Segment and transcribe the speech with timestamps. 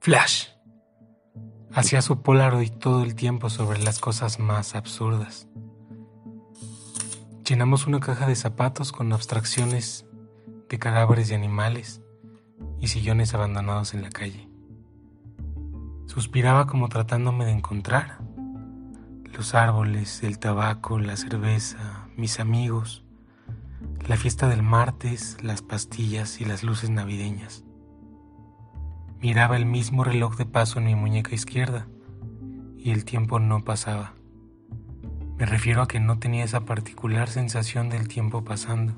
[0.00, 0.46] Flash.
[1.72, 5.48] Hacía su Polaroid todo el tiempo sobre las cosas más absurdas.
[7.44, 10.06] Llenamos una caja de zapatos con abstracciones
[10.68, 12.00] de cadáveres de animales
[12.80, 14.48] y sillones abandonados en la calle.
[16.06, 18.18] Suspiraba como tratándome de encontrar.
[19.32, 23.04] Los árboles, el tabaco, la cerveza, mis amigos,
[24.06, 27.64] la fiesta del martes, las pastillas y las luces navideñas.
[29.20, 31.88] Miraba el mismo reloj de paso en mi muñeca izquierda
[32.76, 34.14] y el tiempo no pasaba.
[35.36, 38.94] Me refiero a que no tenía esa particular sensación del tiempo pasando.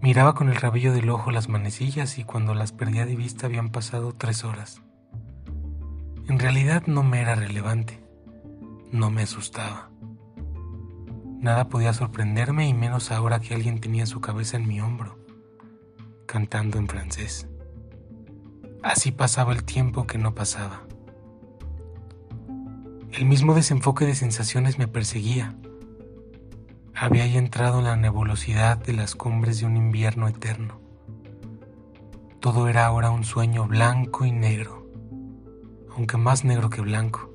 [0.00, 3.70] Miraba con el rabillo del ojo las manecillas y cuando las perdía de vista habían
[3.70, 4.82] pasado tres horas.
[6.28, 8.00] En realidad no me era relevante,
[8.92, 9.90] no me asustaba.
[11.40, 15.18] Nada podía sorprenderme y menos ahora que alguien tenía su cabeza en mi hombro,
[16.26, 17.48] cantando en francés.
[18.82, 20.82] Así pasaba el tiempo que no pasaba.
[23.12, 25.56] El mismo desenfoque de sensaciones me perseguía.
[26.94, 30.80] Había ya entrado en la nebulosidad de las cumbres de un invierno eterno.
[32.40, 34.86] Todo era ahora un sueño blanco y negro,
[35.96, 37.28] aunque más negro que blanco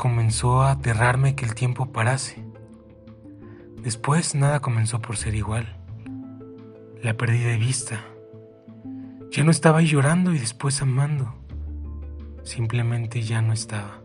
[0.00, 2.42] comenzó a aterrarme que el tiempo parase.
[3.82, 5.76] Después nada comenzó por ser igual.
[7.02, 8.02] La perdí de vista.
[9.30, 11.34] Ya no estaba ahí llorando y después amando.
[12.42, 14.02] Simplemente ya no estaba.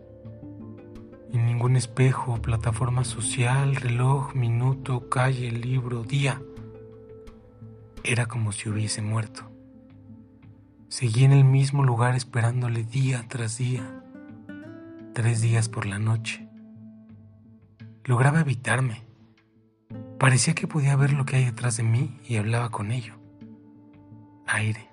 [1.34, 6.42] En ningún espejo, plataforma social, reloj, minuto, calle, libro, día.
[8.04, 9.52] Era como si hubiese muerto.
[10.88, 14.04] Seguí en el mismo lugar esperándole día tras día
[15.16, 16.46] tres días por la noche.
[18.04, 19.02] Lograba evitarme.
[20.20, 23.16] Parecía que podía ver lo que hay detrás de mí y hablaba con ello.
[24.46, 24.90] Aire.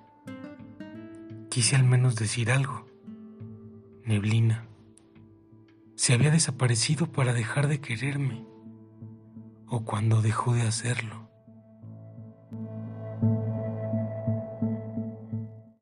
[1.53, 2.87] Quise al menos decir algo.
[4.05, 4.65] Neblina.
[5.93, 8.43] Se había desaparecido para dejar de quererme.
[9.67, 11.22] O cuando dejó de hacerlo.